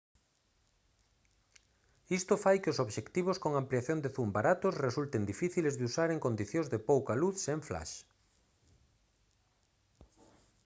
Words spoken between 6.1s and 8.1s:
en condicións de pouca luz sen flash